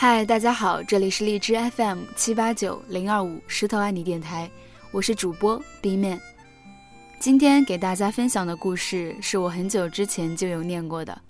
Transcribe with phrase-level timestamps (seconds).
[0.00, 4.48] 嗨，大家好，这里是荔枝 FM 七八九零二五石头爱你电台，
[4.92, 6.20] 我是主播 B 面。
[7.18, 11.20] 今天给大家分享的故事是我很久之前就有念过的，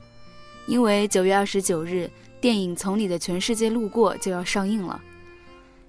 [0.67, 2.11] 因为九月二十九日
[2.43, 5.01] 电影《从你的全世界路过》就要上映了。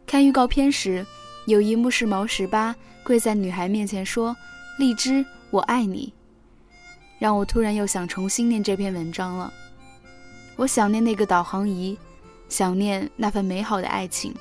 [0.07, 1.05] 看预告片时，
[1.47, 2.73] 有一幕是毛十八
[3.03, 4.33] 跪在女孩面前说
[4.79, 6.13] ：“荔枝，我爱你。”
[7.19, 9.51] 让我突然又想重新念这篇文章了。
[10.55, 11.97] 我想念那个导航仪。
[12.49, 14.35] 想念那份美好的爱情。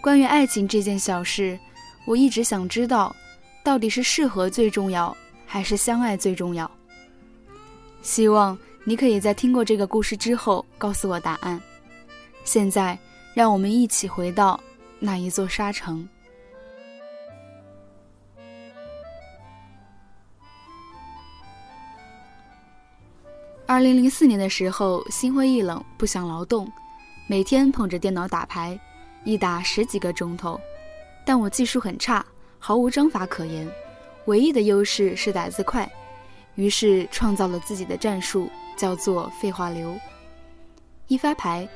[0.00, 1.58] 关于爱情这件小事，
[2.06, 3.14] 我一直想知道，
[3.62, 6.70] 到底是适合最重要，还是相爱最重要？
[8.02, 11.60] 希望你可以在听过这个故事之后告诉我答案。
[12.44, 12.98] 现在，
[13.32, 14.60] 让我们一起回到
[14.98, 16.06] 那一座沙城。
[23.66, 26.70] 二零零四年的时候，心灰意冷，不想劳动，
[27.26, 28.78] 每天捧着电脑打牌，
[29.24, 30.60] 一打十几个钟头。
[31.24, 32.24] 但我技术很差，
[32.58, 33.66] 毫无章法可言，
[34.26, 35.90] 唯一的优势是打字快，
[36.56, 39.98] 于是创造了自己的战术，叫做废话流。
[41.08, 41.66] 一发牌，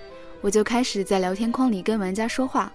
[0.42, 2.70] 我就开始在聊天框里跟玩家说话：“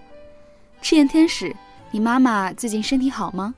[0.82, 1.54] 赤焰天使，
[1.92, 3.54] 你妈妈最近身体好吗？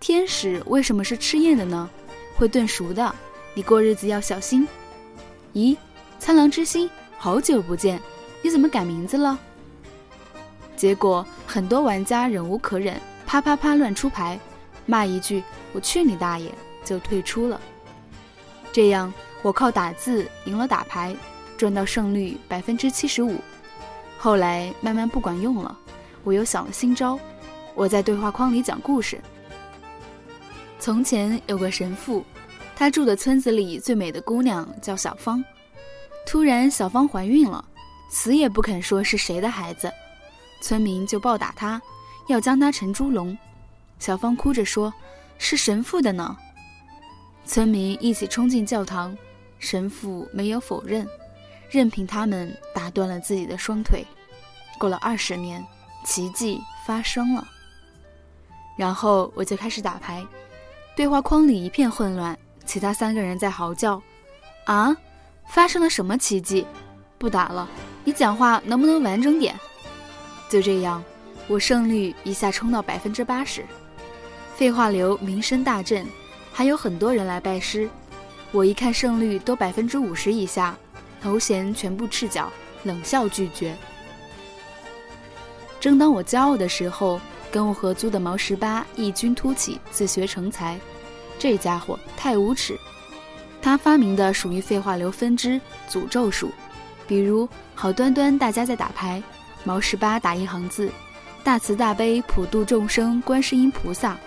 [0.00, 1.88] 天使为什么是赤焰的呢？
[2.34, 3.14] 会炖熟的。”
[3.54, 4.66] 你过日子要小心。
[5.54, 5.76] 咦，
[6.18, 8.00] 苍狼之心，好久不见，
[8.42, 9.38] 你怎么改名字了？
[10.76, 14.38] 结果很多玩家忍无可忍，啪啪啪乱出牌，
[14.86, 15.42] 骂一句
[15.74, 16.50] “我去你大爷”，
[16.84, 17.60] 就退出了。
[18.72, 19.12] 这样
[19.42, 21.14] 我靠打字赢了打牌，
[21.58, 23.36] 赚到胜率百分之七十五。
[24.16, 25.76] 后来慢慢不管用了，
[26.22, 27.18] 我又想了新招，
[27.74, 29.20] 我在对话框里讲故事。
[30.78, 32.24] 从前有个神父。
[32.80, 35.44] 他住的村子里最美的姑娘叫小芳，
[36.24, 37.62] 突然小芳怀孕了，
[38.08, 39.92] 死也不肯说是谁的孩子，
[40.62, 41.78] 村民就暴打她，
[42.28, 43.36] 要将她沉猪笼。
[43.98, 44.90] 小芳哭着说
[45.36, 46.34] ：“是神父的呢。”
[47.44, 49.14] 村民一起冲进教堂，
[49.58, 51.06] 神父没有否认，
[51.68, 54.02] 任凭他们打断了自己的双腿。
[54.78, 55.62] 过了二十年，
[56.02, 57.46] 奇迹发生了。
[58.74, 60.26] 然后我就开始打牌，
[60.96, 62.34] 对话框里一片混乱。
[62.64, 64.00] 其他三个人在嚎叫
[64.66, 64.96] ：“啊，
[65.48, 66.66] 发生了什么奇迹？
[67.18, 67.68] 不打了！
[68.04, 69.58] 你讲话能不能完整点？”
[70.48, 71.02] 就这样，
[71.46, 73.64] 我胜率一下冲到百分之八十，
[74.56, 76.06] 废话流名声大振，
[76.52, 77.88] 还有很多人来拜师。
[78.52, 80.76] 我一看胜率都百分之五十以下，
[81.22, 83.76] 头衔全部赤脚，冷笑拒绝。
[85.78, 87.20] 正当我骄傲的时候，
[87.50, 90.78] 跟我合租的毛十八异军突起，自学成才。
[91.40, 92.78] 这家伙太无耻！
[93.62, 95.58] 他发明的属于废话流分支
[95.88, 96.52] 诅咒术，
[97.08, 99.22] 比如好端端大家在打牌，
[99.64, 100.92] 毛十八打一行字
[101.42, 104.18] ：“大慈大悲普度众生，观世音菩萨，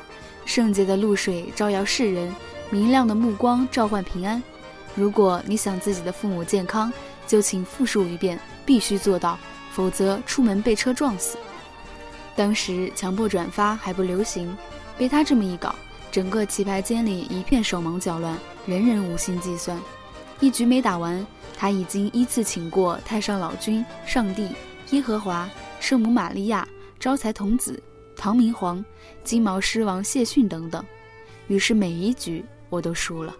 [0.43, 2.33] 圣洁的露水照耀世人，
[2.71, 4.41] 明亮的目光召唤平安。
[4.95, 6.91] 如果你想自己的父母健康，
[7.27, 9.37] 就请复述一遍，必须做到，
[9.71, 11.37] 否则出门被车撞死。”
[12.35, 14.57] 当时强迫转发还不流行，
[14.97, 15.75] 被他这么一搞。
[16.13, 18.37] 整个棋牌间里一片手忙脚乱，
[18.67, 19.81] 人人无心计算。
[20.39, 21.25] 一局没打完，
[21.57, 24.47] 他已经依次请过太上老君、上帝、
[24.91, 26.67] 耶和华、圣母玛利亚、
[26.99, 27.81] 招财童子、
[28.15, 28.85] 唐明皇、
[29.23, 30.85] 金毛狮王谢逊等等。
[31.47, 33.35] 于是每一局我都输了。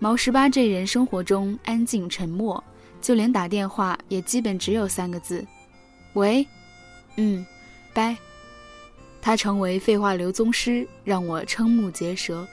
[0.00, 2.60] 毛十八这人生活中安静沉默，
[3.00, 5.46] 就连打电话也基本只有三个字：
[6.14, 6.44] 喂，
[7.14, 7.46] 嗯，
[7.94, 8.16] 拜。
[9.22, 12.46] 他成为废话流宗师，让我瞠目结舌。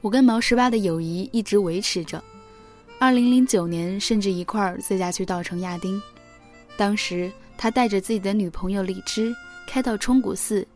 [0.00, 2.22] 我跟毛十八的友谊一直维持着，
[2.98, 6.02] 二零零九年甚至一块儿自驾去稻城亚丁。
[6.76, 9.32] 当时他带着自己的女朋友荔枝，
[9.64, 10.66] 开到冲古寺，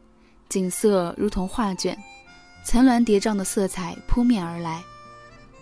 [0.49, 1.99] 景色如同画卷，
[2.65, 4.81] 层峦叠嶂的色彩扑面而来。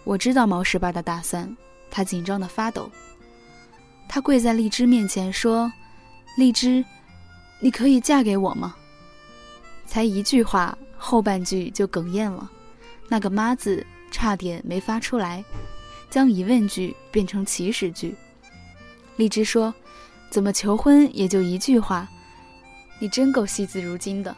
[0.02, 1.56] 我知道毛十八的打算，
[1.90, 2.90] 他紧张的发抖。
[4.14, 5.72] 他跪在荔枝面前说
[6.38, 6.84] ：“荔枝，
[7.58, 8.76] 你可以嫁给我吗？”
[9.86, 12.48] 才一句话，后半句就哽咽了，
[13.08, 15.44] 那个“妈”字差点没发出来，
[16.10, 18.14] 将疑问句变成祈使句。
[19.16, 19.74] 荔枝说
[20.30, 22.06] ：“怎么求婚也就一句话？
[23.00, 24.36] 你真够惜字如金的。”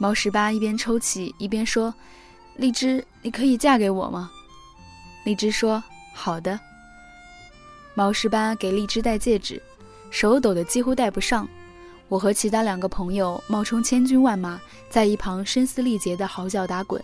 [0.00, 1.94] 毛十八一边抽泣一边说
[2.56, 4.30] ：“荔枝，你可以嫁给我吗？”
[5.26, 6.58] 荔枝说：“好的。”
[7.98, 9.60] 毛十八给荔枝戴戒指，
[10.08, 11.48] 手抖得几乎戴不上。
[12.06, 17.02] 我和其他两个朋友冒充千军万马，在一旁声嘶力竭地嚎叫打滚。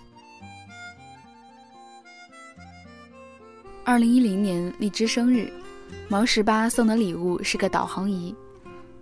[3.83, 5.53] 二零一零年荔枝生日，
[6.07, 8.33] 毛十八送的礼物是个导航仪，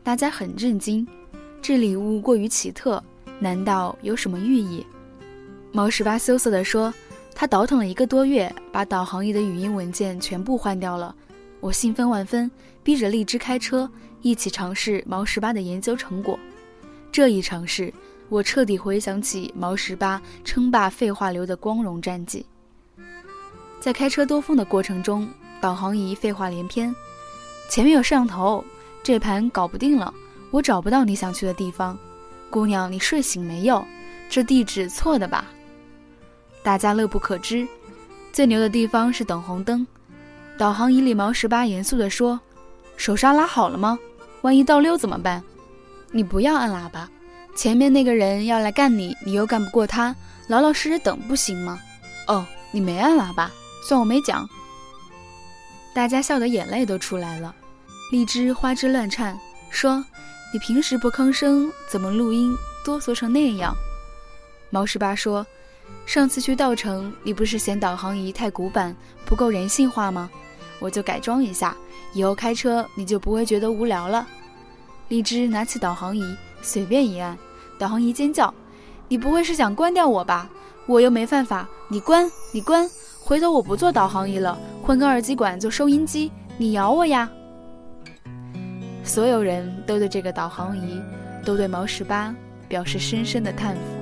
[0.03, 1.07] 大家很震惊，
[1.61, 3.05] 这礼物过于奇特，
[3.39, 4.83] 难道有什么寓意？
[5.73, 6.91] 毛十八羞涩地说
[7.37, 11.15] ：“他倒腾了一个多月，把导航仪的语音文件全部换掉了。”
[11.63, 12.51] 我兴奋万分，
[12.83, 13.89] 逼着荔枝开车
[14.21, 16.37] 一起尝试毛十八的研究成果。
[17.13, 17.95] 这一尝试，
[18.29, 22.45] 我彻底回想起毛十八称霸废话流的光荣战绩。
[23.79, 25.29] 在开车兜风的过程中，
[25.61, 26.93] 导航仪废话连篇
[27.71, 28.65] ：“前面有摄像头，
[29.01, 30.13] 这盘搞不定了，
[30.51, 31.97] 我找不到你想去的地方。
[32.51, 33.87] 姑娘，你睡醒没有？
[34.29, 35.45] 这地址错的吧？”
[36.65, 37.65] 大家乐不可支。
[38.33, 39.87] 最牛的地方是等红灯，
[40.59, 42.39] 导航仪里毛十八严肃地说
[42.97, 43.99] ：“手刹拉好了吗？
[44.43, 45.43] 万一倒溜怎么办？
[46.11, 47.09] 你不要按喇叭，
[47.57, 50.15] 前面那个人要来干你，你又干不过他，
[50.49, 51.81] 老老实实等不行吗？
[52.29, 53.51] 哦，你没按喇叭。”
[53.85, 54.49] 算我没讲，
[55.93, 57.53] 大家笑得眼泪都出来了。
[58.13, 59.37] 荔枝花枝乱颤，
[59.71, 60.05] 说
[60.55, 63.75] ：“你平时不吭声，怎么录音哆嗦成那样？”
[64.71, 65.45] 毛十八说
[66.07, 68.95] ：“上次去稻城，你不是嫌导航仪太古板，
[69.27, 70.31] 不够人性化吗？
[70.83, 71.75] 我就改装一下，
[72.13, 74.27] 以后开车你就不会觉得无聊了。”
[75.09, 76.23] 荔枝拿起导航仪，
[76.61, 77.39] 随便一按，
[77.79, 78.53] 导航仪尖叫
[79.09, 80.49] ：“你不会是想关掉我吧？
[80.87, 82.91] 我又没犯法，你关，你关！”
[83.25, 87.31] 回头我不做导航仪了，换个耳机管做收音机，你咬我呀！
[89.05, 91.01] 所有人都对这个导航仪，
[91.45, 92.35] 都对毛十八
[92.69, 94.02] 表示深深的叹服。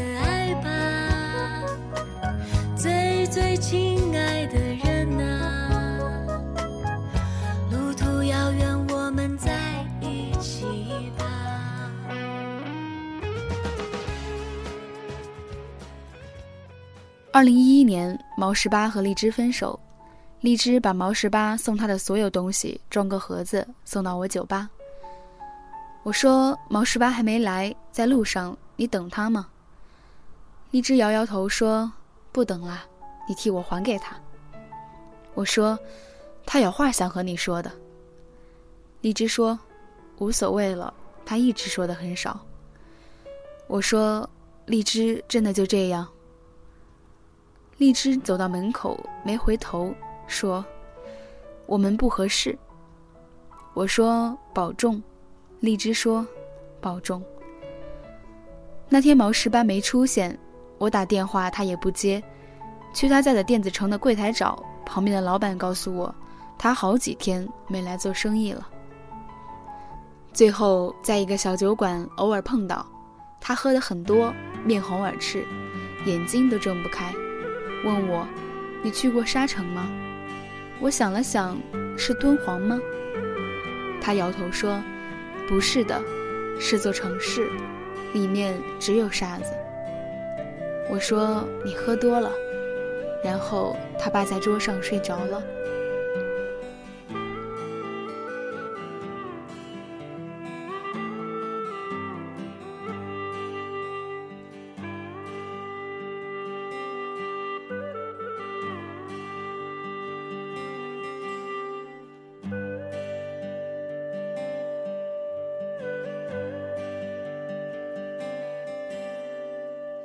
[17.33, 19.79] 二零一一年，毛十八和荔枝分手，
[20.41, 24.69] 荔枝把毛十八送他的所有东西装个盒子送到我酒吧。
[26.03, 29.47] 我说毛十八还没来，在路上，你等他吗？
[30.71, 31.89] 荔枝摇摇头说
[32.33, 32.83] 不等啦，
[33.31, 34.13] 你替我还给他。
[35.33, 35.79] 我说
[36.45, 37.71] 他有话想和你说的。
[38.99, 39.57] 荔枝说
[40.17, 40.93] 无所谓了，
[41.25, 42.37] 他一直说的很少。
[43.67, 44.29] 我说
[44.65, 46.05] 荔枝真的就这样。
[47.77, 49.95] 荔枝走到门口，没回头，
[50.27, 50.63] 说
[51.65, 52.57] ：“我们不合适。”
[53.73, 55.01] 我说：“保重。”
[55.61, 56.27] 荔枝说
[56.81, 57.23] ：“保重。”
[58.89, 60.37] 那天毛十八没出现，
[60.77, 62.21] 我打电话他也不接，
[62.93, 66.13] 去他在的电子城的柜台找，旁边的老板告诉我，
[66.57, 68.67] 他好几天没来做生意了。
[70.33, 72.85] 最后在一个小酒馆偶尔碰到，
[73.39, 74.33] 他喝的很多，
[74.63, 75.45] 面红耳赤，
[76.05, 77.13] 眼睛都睁不开。
[77.83, 78.27] 问我，
[78.83, 79.89] 你去过沙城吗？
[80.79, 81.57] 我想了想，
[81.97, 82.79] 是敦煌吗？
[84.01, 84.81] 他摇头说，
[85.47, 86.01] 不是的，
[86.59, 87.49] 是座城市，
[88.13, 89.53] 里面只有沙子。
[90.89, 92.31] 我说你喝多了。
[93.23, 95.41] 然后他爸在桌上睡着了。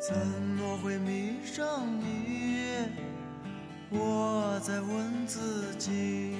[0.06, 1.95] 怎么会迷上？
[4.76, 6.34] 在问自己，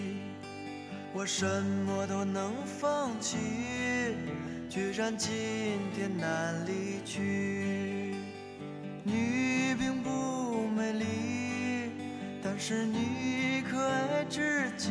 [1.14, 1.46] 我什
[1.86, 3.38] 么都能放弃，
[4.68, 5.32] 居然今
[5.96, 8.14] 天难离去。
[9.02, 11.06] 你并不美丽，
[12.44, 14.90] 但是你可爱至极。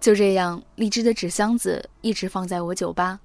[0.00, 3.18] 就这样，荔枝的纸箱子一直放在我酒吧，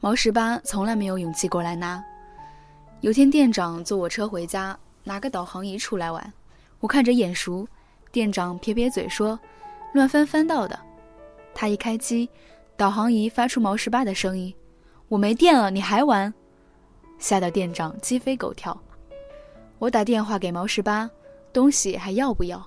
[0.00, 2.02] 毛十八从来没有勇气过来拿。
[3.00, 6.32] 有天店长坐我车回家，拿个导航仪出来玩，
[6.80, 7.66] 我看着眼熟，
[8.12, 9.38] 店长撇撇嘴说
[9.92, 10.78] ：“乱翻翻到的。”
[11.52, 12.28] 他一开机，
[12.76, 14.54] 导航仪发出毛十八的声音
[15.08, 16.32] ：“我没电了，你还玩？”
[17.18, 18.80] 吓得店长鸡飞狗跳。
[19.78, 21.10] 我打电话给毛十八，
[21.52, 22.64] 东西还要不要？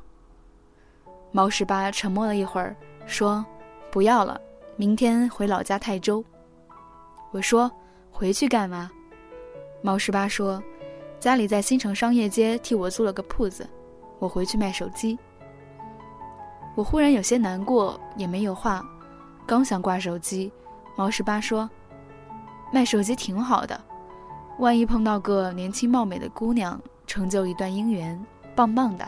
[1.31, 2.75] 毛十八沉默了一会儿。
[3.07, 3.43] 说
[3.89, 4.39] 不要了，
[4.75, 6.23] 明天回老家泰州。
[7.31, 7.71] 我说
[8.11, 8.91] 回去干嘛？
[9.81, 10.61] 毛十八说，
[11.17, 13.67] 家里在新城商业街替我租了个铺子，
[14.19, 15.17] 我回去卖手机。
[16.75, 18.85] 我忽然有些难过，也没有话，
[19.47, 20.51] 刚想挂手机，
[20.97, 21.67] 毛十八说，
[22.73, 23.79] 卖手机挺好的，
[24.59, 28.21] 万一碰到个年轻貌美的姑娘，成就一段姻缘，
[28.53, 29.07] 棒棒的。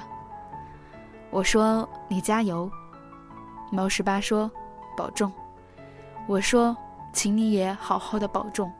[1.29, 2.72] 我说你加油。
[3.72, 4.50] 毛十八说
[4.98, 5.32] ：“保重。”
[6.28, 6.76] 我说
[7.14, 8.72] ：“请你也好好的保重。”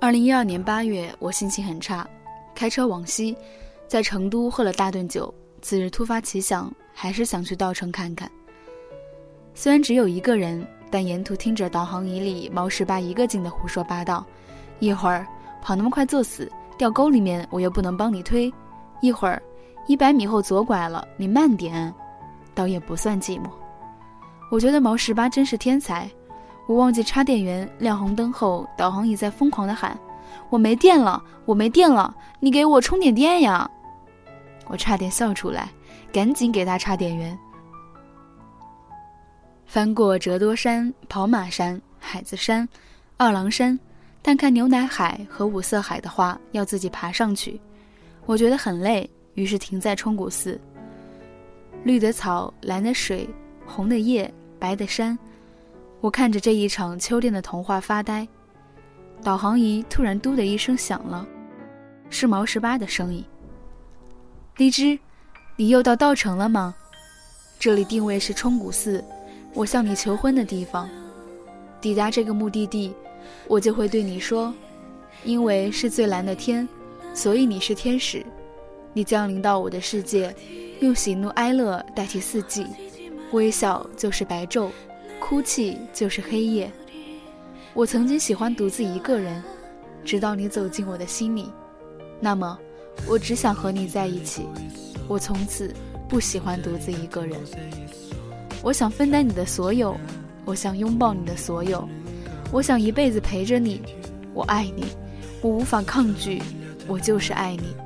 [0.00, 2.06] 二零一二年八月，我心情很差，
[2.54, 3.36] 开车往西，
[3.88, 5.32] 在成都喝了大顿酒。
[5.62, 8.30] 次日突发奇想，还是想去稻城看看。
[9.54, 14.24] 虽然只有一个人，但沿途听着导航仪里毛十八一个劲的胡说八道，
[14.78, 15.26] 一会儿
[15.62, 18.52] 跑那么快作死，掉沟里面我又不能帮你推，
[19.00, 19.42] 一会儿。
[19.86, 21.92] 一百米后左拐了，你慢点，
[22.54, 23.48] 倒也不算寂寞。
[24.50, 26.08] 我觉得毛十八真是天才。
[26.66, 29.96] 我忘记插电源，亮红灯后，导航仪在疯狂的喊
[30.50, 33.70] ：“我没电了，我没电了，你给我充点电呀！”
[34.66, 35.70] 我差点笑出来，
[36.12, 37.38] 赶紧给他插电源。
[39.64, 42.68] 翻过折多山、跑马山、海子山、
[43.16, 43.78] 二郎山，
[44.20, 47.60] 但看牛奶海和五色海的话，要自己爬上去，
[48.24, 49.08] 我觉得很累。
[49.36, 50.60] 于是停在冲古寺。
[51.84, 53.28] 绿的草，蓝的水，
[53.64, 54.28] 红的叶，
[54.58, 55.16] 白的山，
[56.00, 58.26] 我看着这一场秋天的童话发呆。
[59.22, 61.26] 导航仪突然“嘟”的一声响了，
[62.10, 63.24] 是毛十八的声音。
[64.56, 64.98] 荔枝，
[65.54, 66.74] 你又到稻城了吗？
[67.58, 69.02] 这里定位是冲古寺，
[69.54, 70.88] 我向你求婚的地方。
[71.80, 72.92] 抵达这个目的地，
[73.46, 74.52] 我就会对你说，
[75.24, 76.68] 因为是最蓝的天，
[77.14, 78.24] 所以你是天使。
[78.96, 80.34] 你降临到我的世界，
[80.80, 82.66] 用喜怒哀乐代替四季，
[83.32, 84.70] 微笑就是白昼，
[85.20, 86.72] 哭泣就是黑夜。
[87.74, 89.44] 我曾经喜欢独自一个人，
[90.02, 91.52] 直到你走进我的心里。
[92.18, 92.58] 那么，
[93.06, 94.46] 我只想和你在一起。
[95.06, 95.70] 我从此
[96.08, 97.38] 不喜欢独自一个人。
[98.62, 99.94] 我想分担你的所有，
[100.46, 101.86] 我想拥抱你的所有，
[102.50, 103.82] 我想一辈子陪着你。
[104.32, 104.86] 我爱你，
[105.42, 106.40] 我无法抗拒，
[106.88, 107.76] 我就是爱你。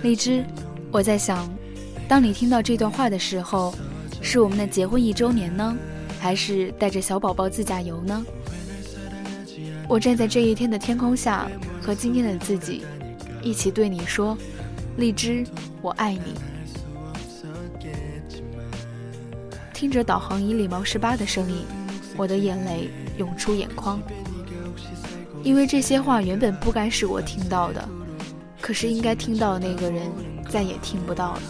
[0.00, 0.44] 荔枝，
[0.92, 1.50] 我在想，
[2.06, 3.74] 当你听到这段话的时候，
[4.22, 5.76] 是我们的结婚一周年呢，
[6.20, 8.24] 还是带着小宝宝自驾游呢？
[9.88, 11.50] 我站在这一天的天空下，
[11.82, 12.84] 和今天的自己
[13.42, 14.38] 一起对你说
[14.98, 15.44] ：“荔枝，
[15.82, 16.34] 我爱你。”
[19.74, 21.64] 听着导航仪里毛十八的声音，
[22.16, 24.00] 我的眼泪涌出眼眶，
[25.42, 27.88] 因为这些话原本不该是我听到的。
[28.68, 30.12] 可是应该听到的那个人
[30.46, 31.42] 再也听不到了。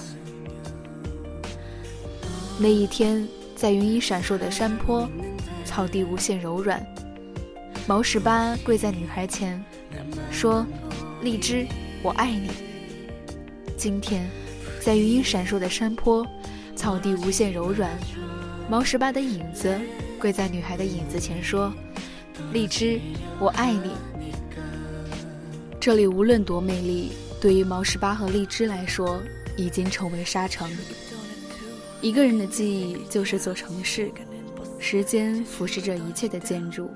[2.60, 5.08] 那一天，在云影闪烁的山坡，
[5.64, 6.80] 草地无限柔软，
[7.88, 9.60] 毛十八跪在女孩前，
[10.30, 10.64] 说
[11.20, 11.66] ：“荔枝，
[12.04, 12.50] 我爱你。”
[13.76, 14.30] 今天，
[14.80, 16.24] 在云影闪烁的山坡，
[16.76, 17.90] 草地无限柔软，
[18.70, 19.76] 毛十八的影子
[20.20, 21.74] 跪在女孩的影子前，说
[22.54, 23.00] ：“荔枝，
[23.40, 23.90] 我爱你。”
[25.88, 29.22] 这里无论多美丽，对于毛十八和荔枝来说，
[29.56, 30.70] 已经成为沙城。
[32.02, 34.12] 一个人的记忆就是座城市，
[34.78, 36.90] 时间腐蚀着一切的建筑，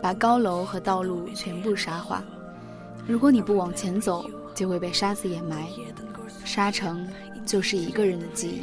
[0.00, 2.22] 把高楼和道路全部沙化。
[3.04, 5.66] 如果你不往前走，就会被沙子掩埋。
[6.44, 7.04] 沙城
[7.44, 8.62] 就是一个人的记忆。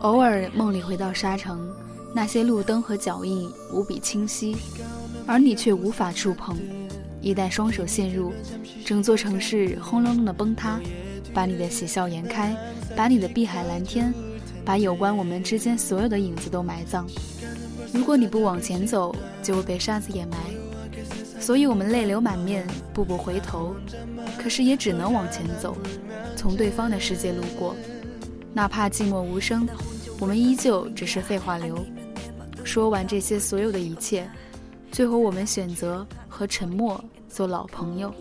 [0.00, 1.72] 偶尔梦里回到沙城。
[2.14, 4.56] 那些路灯和脚印无比清晰，
[5.26, 6.58] 而你却无法触碰。
[7.20, 8.32] 一旦双手陷入，
[8.84, 10.80] 整座城市轰隆隆的崩塌，
[11.32, 12.56] 把你的喜笑颜开，
[12.96, 14.12] 把你的碧海蓝天，
[14.64, 17.06] 把有关我们之间所有的影子都埋葬。
[17.92, 20.36] 如果你不往前走，就会被沙子掩埋。
[21.38, 23.74] 所以我们泪流满面，步步回头，
[24.38, 25.76] 可是也只能往前走，
[26.36, 27.76] 从对方的世界路过，
[28.52, 29.68] 哪怕寂寞无声，
[30.18, 31.84] 我们依旧只是废话流。
[32.64, 34.30] 说完这些所有的一切，
[34.92, 38.14] 最后我们选择和沉默做老朋友。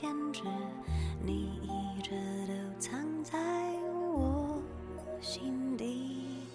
[0.00, 0.42] 天止，
[1.20, 2.10] 你一直
[2.46, 3.36] 都藏在
[3.90, 4.62] 我
[5.20, 6.46] 心底。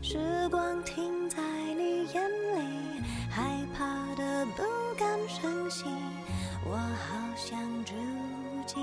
[0.00, 1.42] 时光停在
[1.74, 3.84] 你眼里，害怕
[4.14, 4.62] 的不
[4.98, 5.84] 敢声息，
[6.64, 7.92] 我好想住
[8.64, 8.82] 进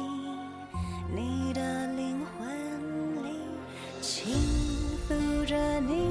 [1.11, 3.39] 你的灵魂里，
[4.01, 4.35] 轻
[5.09, 6.10] 抚着你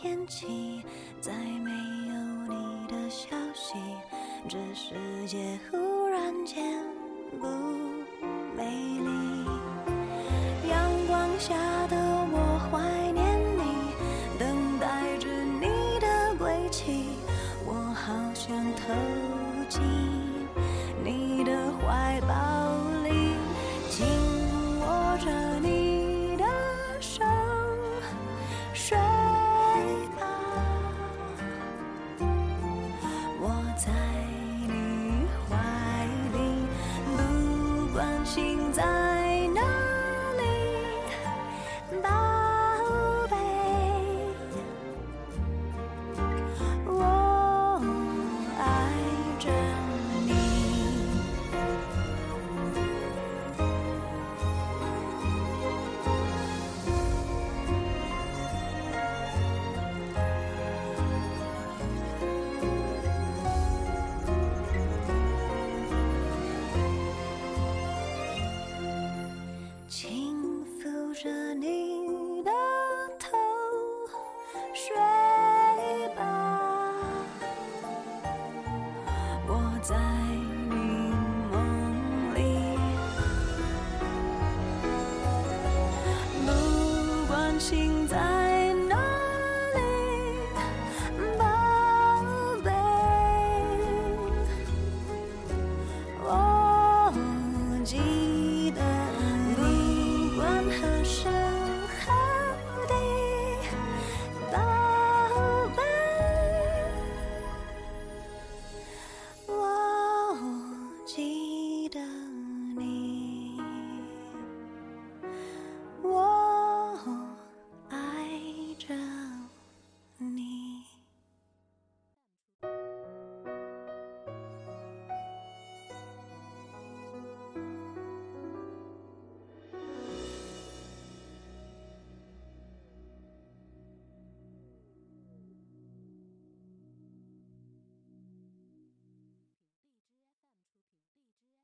[0.00, 0.80] 天气，
[1.20, 1.70] 再没
[2.06, 2.14] 有
[2.46, 3.74] 你的消息，
[4.48, 4.94] 这世
[5.26, 6.64] 界忽然间
[7.40, 7.48] 不
[8.56, 9.44] 美丽。
[10.70, 11.52] 阳光下
[11.88, 11.96] 的
[12.30, 15.66] 我怀念你，等待着你
[15.98, 17.08] 的归期，
[17.66, 18.94] 我好想偷